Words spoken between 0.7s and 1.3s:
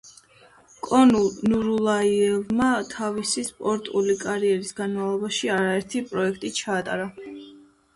კონულ